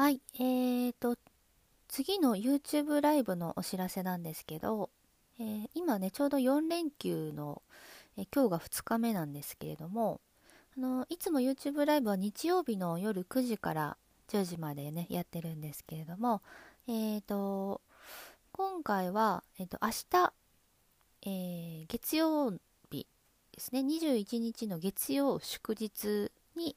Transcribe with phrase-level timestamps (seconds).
[0.00, 1.18] はい、えーと、
[1.86, 4.88] 次の YouTube ライブのお知らせなんですけど、
[5.38, 7.60] えー今ね、ちょうど4連休の、
[8.16, 10.22] えー今日が2日目なんですけれども、
[10.74, 16.40] あのいつも YouTube ライブは日曜日の夜9時から10時までね、やってるんですけれども、
[16.88, 17.82] えーと、
[18.52, 20.32] 今回は、えーと、明日、
[21.26, 22.52] えー月曜
[22.90, 23.06] 日
[23.52, 26.74] ですね、21日の月曜祝日に、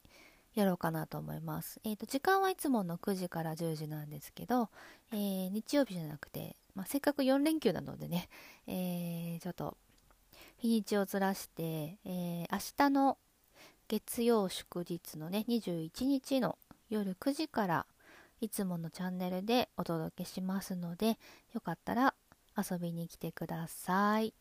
[0.54, 1.80] やろうかなと思います。
[1.84, 4.70] えっ、と、時間はいつもの9時から10時なんですけど、
[5.12, 8.28] えー日曜日じゃなくて、まあ、せっかく4連休なのでね、
[8.66, 9.76] えーちょっと
[10.58, 13.18] 日にちをずらして、えー明日の
[13.88, 16.56] 月曜祝日のね、21日の
[16.88, 17.86] 夜9時から
[18.40, 21.18] いつものチャンネルでお届けしますので、
[21.52, 22.14] よかったら
[22.56, 24.32] 遊びに来てください。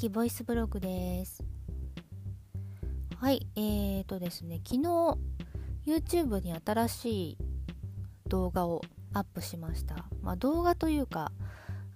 [0.00, 1.44] イナル日記ボイスブログです。
[3.18, 5.18] はい、えーとですね、昨日
[5.86, 7.38] YouTube に新しい
[8.28, 8.80] 動画を
[9.12, 10.06] アップしました。
[10.22, 11.32] まあ動画というか、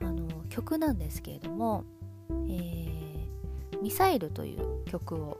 [0.02, 1.84] あの曲なんですけれども、
[2.30, 5.38] えーミサイルという曲を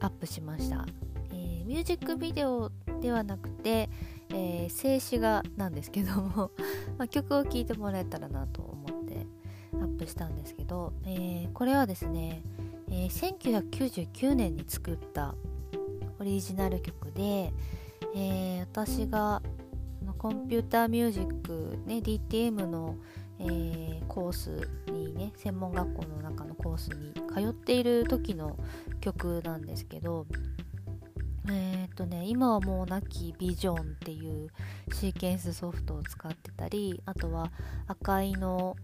[0.00, 0.86] アップしました。
[1.30, 2.70] えーミュージックビデオ
[3.02, 3.90] ではなくて、
[4.30, 6.50] えー静止画なんですけども、
[6.96, 8.75] まあ、曲を聴いてもらえたらなと思ってアッ
[10.06, 12.42] プしたんですけど、えーこれはですね、
[12.88, 15.34] えー1999年に作った
[16.18, 17.52] オリジナル曲で、
[18.14, 19.42] えー私が
[20.18, 22.96] コンピューターミュージック、ね、DTM の、
[23.38, 28.56] えコースにね専門学校の中のコースに通っている時の
[29.00, 30.26] 曲なんですけど
[31.50, 34.48] えーっとね今はもうなきビジョンっていう
[34.94, 37.52] シーケンスソフトを使ってたりあとは
[37.86, 38.74] 赤いの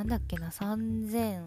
[0.00, 1.44] なんだっけな3000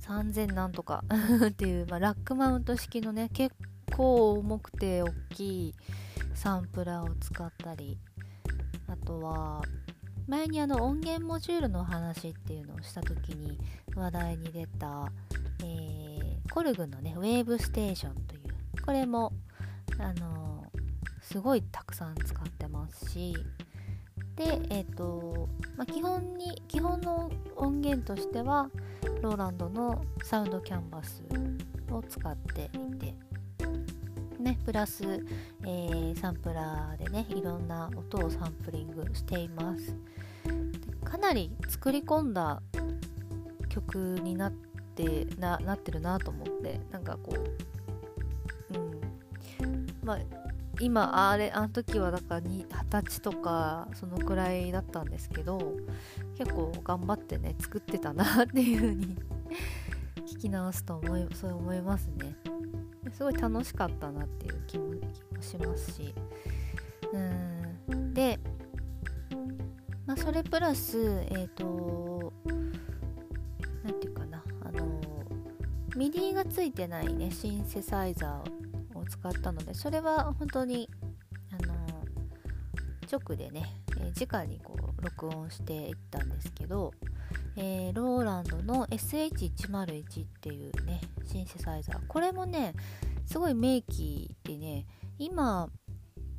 [0.00, 1.04] 3000なんとか
[1.48, 3.54] っていう、まあ、ラックマウント式のね結
[3.94, 5.74] 構重くて大きい
[6.34, 7.98] サンプラーを使ったり
[8.86, 9.62] あとは
[10.26, 13.58] 前にあの音源モジュールの話っていうのをした時に
[13.94, 15.12] 話題に出た、
[15.62, 19.32] えーコルグのねウェーブステーションというこれも
[19.98, 20.64] あの
[21.20, 23.34] すごいたくさん使ってますし
[24.36, 28.68] でえっ、と、まあ、基本に基本の音源としては
[29.22, 31.22] ローランドのサウンドキャンバス
[31.90, 33.14] を使っていて
[34.40, 35.24] ねプラス、
[35.62, 39.96] えーサンプラーでねいろんな音をサンプリングしています。
[41.04, 42.60] かなり作り込んだ
[43.68, 44.52] 曲になっ
[44.94, 49.86] てななってるなと思ってなんかこううん。
[50.02, 50.18] まあ
[50.80, 55.74] 今あれあの時はだから二十歳とかそのくらいだったんですけど
[56.36, 59.16] 結構頑張ってね作ってたなっていう風に
[60.26, 62.36] 聞き直すと思いそう思いますね。
[63.12, 66.14] すごい楽しかったなっていう気も気もしますし。
[67.88, 68.14] うん。
[68.14, 68.38] で
[70.06, 72.32] まあそれプラスえっ、と
[73.82, 75.00] なんていうかなあの
[75.96, 78.63] MIDI がついてないねシンセサイザー
[79.04, 80.88] 使ったのでそれは本当に
[81.52, 81.74] あの
[83.10, 86.92] 直でね、えー直にこう録音していったんですけど、
[87.56, 92.00] えーローランドの SH101 っていうねシンセサイザー。
[92.08, 92.74] これもね
[93.26, 94.86] すごい名機でね
[95.18, 95.68] 今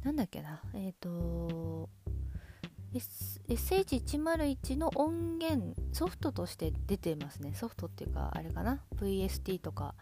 [0.03, 1.89] なんだっけなえっ、と
[2.93, 7.53] S- SH101 の音源ソフトとして出てますね。
[7.55, 9.95] ソフトっていうかあれかな？VST とか。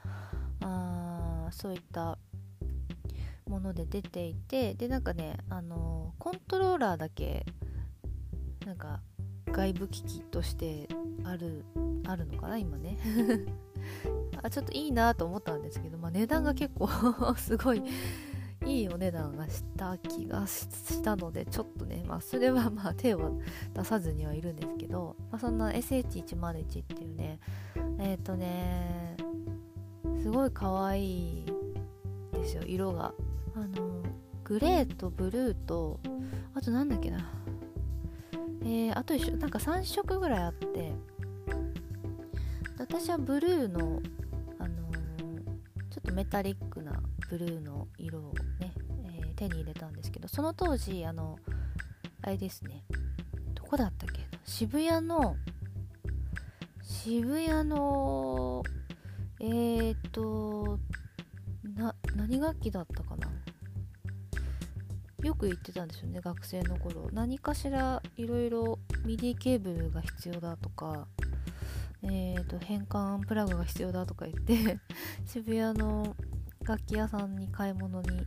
[0.62, 2.18] あそういった
[3.48, 7.46] もので出ていてでなんかねあのコントローラーだけ
[8.66, 9.02] なんか
[9.52, 10.88] 外部機器として
[11.24, 11.64] ある
[12.06, 12.98] あるのかな今ね。
[14.42, 16.88] あちょっといいなと思ったんですけど、まあ、値段が結構
[17.36, 17.84] すごい
[18.66, 23.42] いいお値段がした気がしたのでちょっとねまあそれはまあ手を
[23.74, 27.40] 出さずにはいるんですけど、まあ、そんな SH101 っていうね
[28.00, 29.18] えっ、とね
[30.22, 31.46] すごい可愛い
[32.34, 33.14] ですよ色が。
[33.56, 34.04] あの
[34.44, 36.00] グレーとブルーと
[36.54, 37.30] あとなんだっけな。
[38.64, 40.94] えー、あと一緒なんか3色ぐらいあって。
[42.84, 44.02] 私はブルーの、
[44.60, 44.94] あのー
[45.90, 48.74] ちょっとメタリックなブルーの色をね、
[49.06, 51.40] えー手に入れたんですけどその当時あの
[52.22, 52.84] あれですね。
[53.56, 55.36] どこだったっけ渋谷の
[56.82, 58.64] 渋谷の
[59.40, 60.78] えーと
[61.76, 63.23] な何楽器だったかな。
[65.24, 67.10] よく言ってたんですよね学生の頃。
[67.14, 71.08] 何かしらいろいろ MIDI ケーブルが必要だとか
[72.04, 74.80] えーと変換プラグが必要だとか言って
[75.26, 76.16] 渋谷の
[76.64, 78.24] 楽器屋さんに買い物に行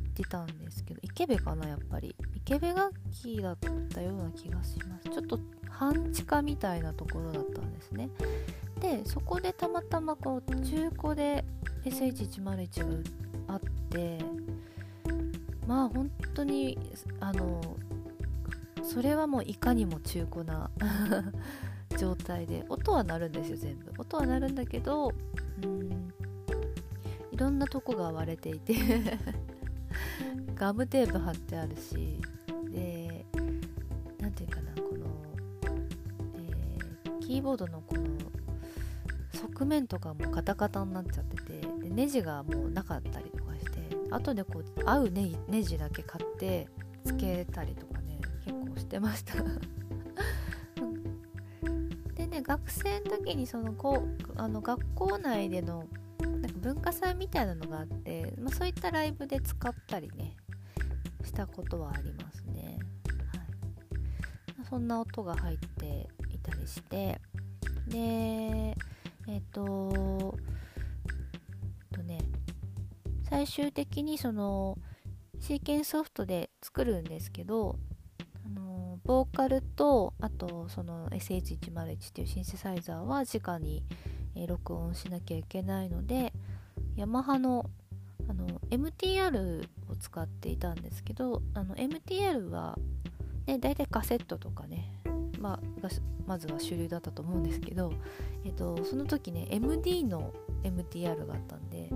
[0.00, 2.16] ってたんですけど池部かなやっぱり。
[2.34, 5.08] 池部楽器だったような気がします。
[5.08, 5.38] ちょっと
[5.70, 8.08] 半地下みたいなところだったんですね。
[8.80, 11.44] でそこでたまたまこう中古で
[11.84, 13.60] SH101 があっ
[13.90, 14.18] て
[15.66, 16.78] まあ本当に
[17.20, 17.60] あの
[18.82, 20.70] それはもういかにも中古な
[21.98, 23.92] 状態で音は鳴るんですよ全部。
[23.98, 25.12] 音は鳴るんだけど
[25.62, 26.12] うん
[27.34, 28.74] いろんなとこが割れていて
[30.54, 32.20] ガムテープ貼ってあるし
[32.70, 33.26] で
[34.20, 35.06] 何ていうかなこの、
[36.36, 38.04] えー、キーボードのこの
[39.32, 43.23] 側面とかもカタカタになっちゃっててでネジがもうなかったり
[44.14, 46.68] 後でこう合うネネジだけ買って
[47.04, 49.34] つけたりとかね結構してました。
[52.14, 55.86] でね学生の時にそのこうあの学校内での
[56.20, 60.36] なんか文化祭みたいなのがあって、まあ、そういったライブで使ったりね
[61.24, 62.78] したことはありますね、
[64.56, 67.20] はい、そんな音が入っていたりして。
[67.88, 67.98] で
[69.26, 70.38] えっ、ー、と
[73.34, 74.78] 最終的にその
[75.40, 77.80] シーケンソフトで作るんですけど
[78.46, 83.82] あのボーカルとあとその SH101 っていうシンセサイザーは直に
[84.36, 86.32] え録音しなきゃいけないので
[86.94, 87.68] ヤマハの
[88.28, 92.78] あの MTR を使っていたんですけどあの MTR は、
[93.46, 95.02] ね、大体カセットとかね、
[95.40, 95.88] まあ、
[96.24, 97.92] まずは主流だったと思うんですけど、
[98.44, 100.32] えっと、その時ね MD の
[100.62, 101.90] MTR があったんで、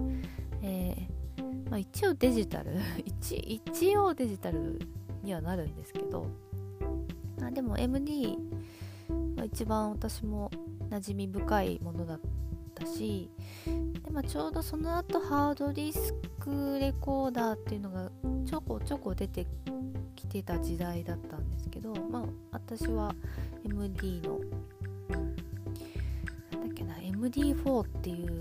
[1.78, 2.72] あ、一応デジタル
[3.04, 4.78] 一一応デジタル
[5.22, 6.26] にはなるんですけど
[7.40, 8.38] あでも MD
[9.36, 10.50] は一番私も
[10.90, 12.20] 馴染み深いものだっ
[12.75, 13.30] たし
[14.02, 18.10] で、まあ、ちょうどその後ハードディスクレコーダーっていうのが
[18.46, 19.46] ちょこちょこ出て
[20.16, 23.14] きてた時代だったんですけど、まあ、私は
[23.64, 24.40] MD の
[25.10, 28.38] なんだっけな MD4 っていう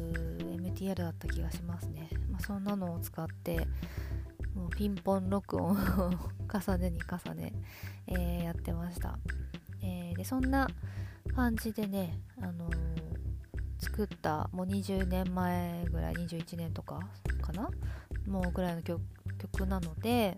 [0.77, 3.68] MTR だった気がしますね、まあ、そんなのを使って
[4.53, 5.75] もうピンポン録音を
[6.51, 7.53] 重ねに重ね、
[8.07, 9.18] えー、やってました、
[9.81, 10.68] えー、でそんな
[11.35, 12.74] 感じでね、あのー、
[13.79, 17.00] 作ったもう20年前ぐらい21年とか
[17.41, 17.69] かな？
[18.27, 19.00] もうぐらいの曲
[19.68, 20.38] なので、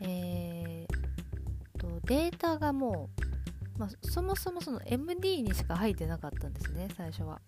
[0.00, 3.08] えー、とデータがも
[3.76, 7.40] う、まあ、そもそもその MD にしか入ってなかったんですね最初は。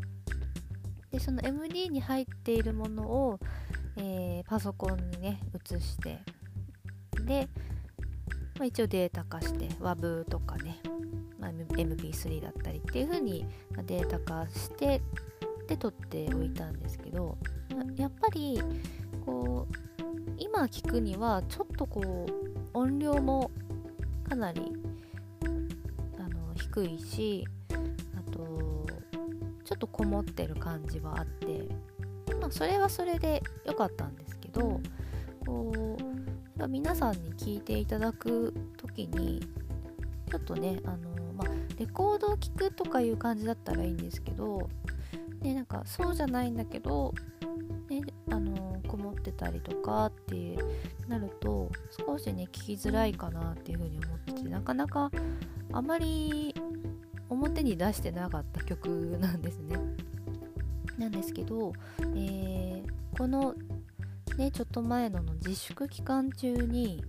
[1.17, 3.41] でその MD に入っているものを、
[3.97, 6.19] えー、パソコンにね移して
[7.25, 7.49] で、
[8.59, 10.79] まあ、一応データ化して WAV とかね
[11.39, 13.47] まあ、MP3 だったりっていう風に
[13.87, 15.01] データ化して
[15.69, 17.39] で撮っておいたんですけど
[17.97, 18.61] やっぱり
[19.25, 19.75] こう
[20.39, 23.51] 今聞くにはちょっとこう音量も
[24.29, 24.73] かなり
[26.19, 27.47] あの低いし
[29.67, 31.69] ちょっとこもってる感じはあって
[32.41, 34.81] まあそれはそれで良かったんですけど
[35.45, 35.99] こ
[36.59, 39.47] う皆さんに聞いていただく時に
[40.31, 41.49] ちょっとねあのまあ、
[41.79, 44.71] レコードを聴くとかいう感じだったらいいんですけど、
[45.43, 47.13] ね、なんかそうじゃないんだけど、
[47.91, 48.01] ね、
[48.31, 50.57] あのこもってたりとかって
[51.09, 51.71] なると
[52.07, 55.11] 少しね聴きづらいかなっていうふうに思っててなかなか
[55.73, 56.55] あまり
[57.29, 59.79] 表に出してなかった曲なんですね。
[60.99, 61.73] なんですけど、
[62.15, 63.55] えー、この
[64.37, 67.05] ねちょっと前のの自粛期間中に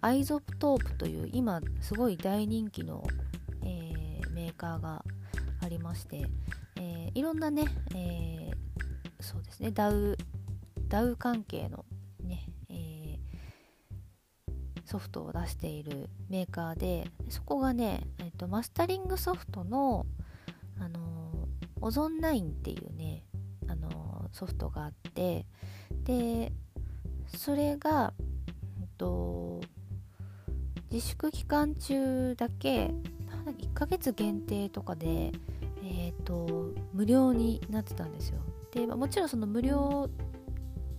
[0.00, 3.04] iZotope という今すごい大人気の、
[3.62, 5.04] えー、メーカーが
[5.60, 6.26] ありまして、
[6.76, 10.16] えー、いろんなね、えー、そうですね DAW
[10.88, 11.84] ダウ関係の
[14.88, 20.06] ソフトを出しているメーカーでそこがね、えーと、マスタリングソフトの、
[20.80, 21.46] あの
[21.82, 23.22] オゾン9っていうね、
[23.68, 25.44] あのソフトがあって
[26.04, 26.52] で
[27.36, 28.14] それが、
[28.80, 29.60] えっと
[30.90, 32.90] 自粛期間中だけ
[33.44, 35.32] 1ヶ月限定とかで、
[35.84, 38.38] えーと、無料になってたんですよ。
[38.72, 40.08] でもちろんその無料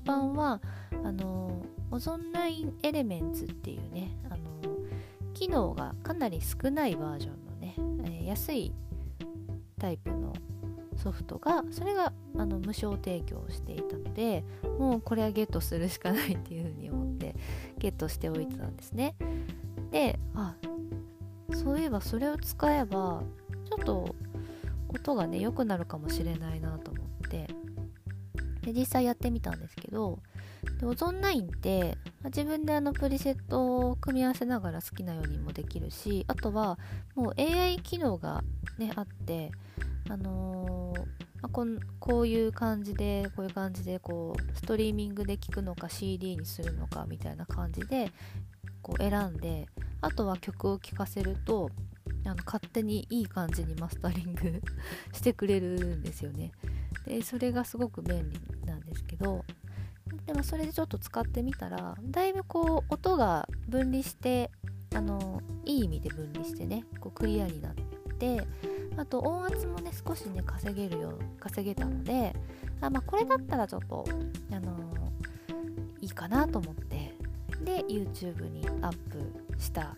[0.06, 0.62] 版は
[1.04, 4.40] あのオゾンラインエレメンツっていうねあの
[5.34, 7.76] 機能がかなり少ないバージョンのね、
[8.06, 8.74] えー、安い
[9.80, 10.34] タイプの
[10.98, 14.44] ソフトがそれがあの無償提供していたので
[14.78, 17.36] もうこれはゲットするしかないっていうふうに思って
[17.78, 19.16] ゲットしておいてたんですね。
[19.92, 20.56] であ
[21.54, 23.24] そういえばそれを使えば
[23.66, 24.16] ちょっと
[24.90, 27.48] 音がね良くなるかもしれないなと思って
[28.62, 30.20] で実際やってみたんですけど
[30.80, 36.78] でオゾン9って自分であのプリセットを組み合わせながら好きなようにもできるしあとは
[37.16, 38.44] もう AI 機能が
[38.78, 39.52] ねあって
[40.10, 41.06] あのー、ま
[41.44, 41.66] あ、こ
[42.00, 48.12] こういう感じでこういう感じでこうストリーミングで聴くのか CD にするのかみたいな感じで
[48.82, 49.68] こう選んで
[50.02, 51.70] あとは曲を聴かせると
[52.26, 54.62] あの勝手にいい感じにマスタリング
[55.14, 56.52] してくれるんですよね。
[57.06, 59.46] でそれがすごく便利なんですけど
[60.26, 64.52] でもそれでちょっと使ってみたらだいぶこう音が分離して
[64.96, 67.74] あのいい意味で分離してねこうクリアになっ
[68.18, 68.46] て
[68.98, 72.36] あと音圧もね少しね稼げるよう稼げたので
[72.82, 74.06] あ、まあ、これだったらちょっと
[74.52, 74.74] あの
[76.02, 77.14] いいかなと思って
[77.64, 79.96] で YouTube にアップした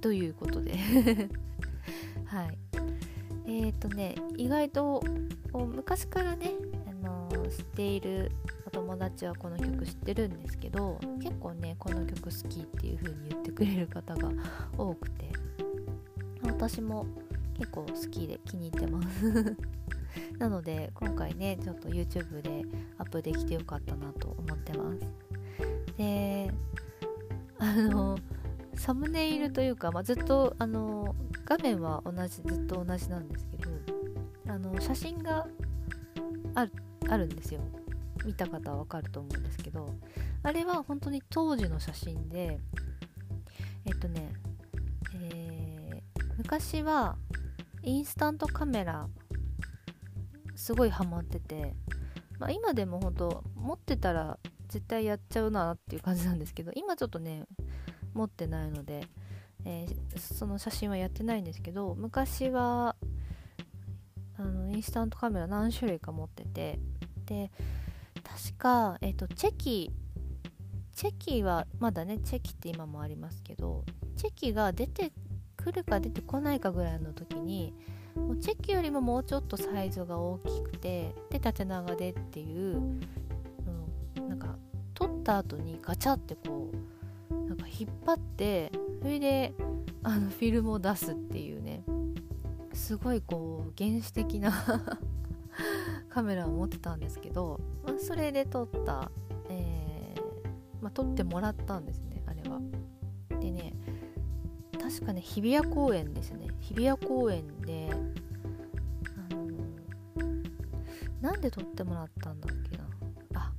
[0.00, 0.72] ということで。
[2.26, 2.58] はい。
[3.46, 5.02] えっ、ー、とね意外と
[5.52, 6.52] 昔からね、
[6.88, 8.32] あの、知っている
[8.72, 14.30] 友達はこの曲知ってるんですけど結構ねこの曲好きっていう風に言ってくれる方が
[14.76, 15.30] 多くて
[16.44, 17.06] 私も
[17.58, 19.56] 結構好きで気に入ってます。
[20.38, 22.64] なので今回ねちょっと YouTube で
[22.98, 25.00] アップできてよかったなと思ってます。
[25.96, 26.50] で
[27.58, 28.18] あの
[28.74, 31.14] サムネイルというか、まあ、ずっとあの
[31.44, 33.70] 画面は同じずっと同じなんですけど
[34.48, 35.46] あの写真が
[36.54, 36.72] ある
[37.08, 37.60] あるんですよ。
[38.24, 39.94] 見た方はわかると思うんですけど
[40.42, 42.58] あれは本当に当時の写真で
[43.84, 44.32] えっとね、
[45.14, 47.16] えー、昔は
[47.82, 49.08] インスタントカメラ
[50.54, 51.74] すごいハマってて、
[52.38, 54.38] まあ、今でも本当持ってたら
[54.68, 57.44] 絶対やっちゃうなっていう感じなんですけど今ちょっとね
[58.14, 59.02] 持ってないので、
[59.64, 62.96] えー、その写真はやってないんですけど昔は
[64.38, 66.78] あのインスタントカメラ何種類か持ってて
[67.26, 67.50] で
[68.32, 69.90] 確か、えーと、チェキ
[70.94, 73.84] チェキはまだねチェキって今もありますけど
[74.16, 75.12] チェキが出て
[75.56, 77.74] くるか出てこないかぐらいの時に
[78.14, 82.76] もうチェキよりももうちょっとサイズが大きくてで縦長でっていう、
[84.16, 84.56] うん、なんか
[84.94, 86.70] 取った後にガチャってこ
[87.30, 88.70] うなんか引っ張って
[89.00, 89.54] それで
[90.02, 91.82] あのフィルムを出すっていうね
[92.74, 94.52] すごいこう原始的な
[96.08, 99.10] カメラを持ってたんですけど、まあ、それで撮った、
[99.48, 102.60] えーまあ、撮ってもらったんですねあれは。
[103.40, 103.74] でね
[104.80, 106.48] 確かね日比谷公園ですね。
[106.60, 112.84] 日比谷公園であのー、なんで撮ってもらったんだっけな。
[113.34, 113.52] あ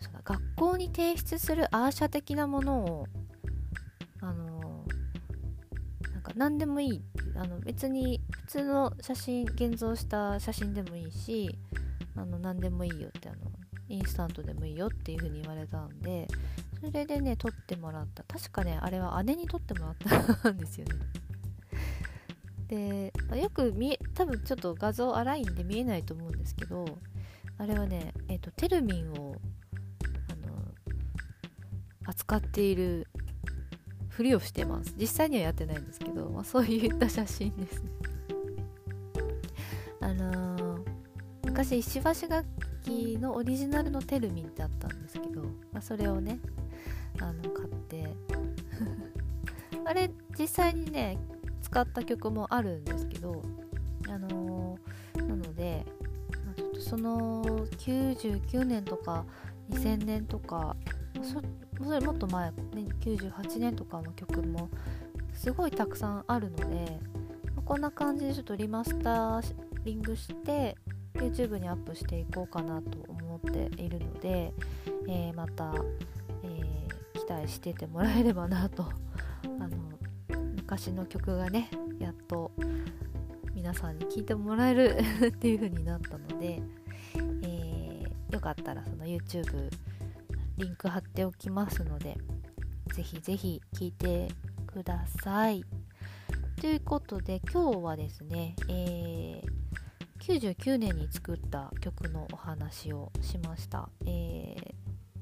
[0.00, 3.06] そうだ学校に提出するアーシャ的なものを
[6.28, 7.02] か何でもいい。
[7.36, 11.56] あの別に普通の写真現像した写真でもいいし
[12.16, 13.38] あの何でもいいよってあの
[13.88, 16.26] インスタントでもいいよっていう風に言われたんで
[16.80, 18.22] それでね撮ってもらった。
[18.24, 19.96] 確かねあれは姉に撮ってもらっ
[20.42, 20.94] たんですよね。
[22.68, 26.84] でよく見え多分ちょっと画像荒いんで見えないと思うんですけど
[27.56, 29.34] あれはね、えっ、ー、とテルミンを
[30.30, 30.54] あの
[32.04, 33.07] 扱っている
[34.18, 34.92] ふりをしてます。
[34.98, 37.90] 実際にはやってないんですけど、まあ、そういった写真ですね。
[40.02, 40.84] あのー、
[41.44, 42.44] 昔石橋楽
[42.82, 46.40] 器のオリジナルのテルミンってあったんですけど、まあ、それをね
[47.20, 48.12] あの買って。
[49.86, 51.16] あれ実際にね
[51.62, 53.40] 使った曲もあるんですけど
[54.08, 55.86] あのー、なので、
[56.44, 59.24] まあ、ちょっとその99年とか
[59.70, 60.74] 2000年とか
[61.22, 61.40] そ
[61.84, 62.56] それもっと前、ね、
[63.00, 64.68] 98年とかの曲も
[65.32, 66.98] すごいたくさんあるので、
[67.54, 69.54] まこんな感じでちょっとリマスター
[69.84, 70.76] リングして
[71.14, 74.52] YouTube にアップしていこうかなと思っているので、
[75.08, 75.72] えー、また、
[76.42, 78.84] えー、期待しててもらえればなと。
[79.60, 79.76] あの
[80.56, 82.52] 昔の曲がねやっと
[83.54, 84.96] 皆さんに聴いてもらえる
[85.28, 86.60] っていう風になったので、
[87.42, 89.70] えー、よかったらその YouTube
[90.58, 92.16] リンク貼っておきますので、
[92.92, 94.28] ぜひぜひ聴いて
[94.66, 95.64] ください。
[96.60, 99.42] ということで、今日はですね、えー、
[100.18, 103.88] 99年に作った曲のお話をしました。
[104.04, 104.74] えー、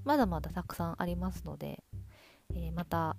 [0.04, 1.84] まだまだたくさんありますので、
[2.54, 3.18] えー、また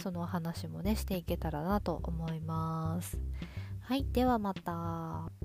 [0.00, 3.18] そのお話もね、していけたらなと思います。
[3.80, 5.41] はい、ではまた。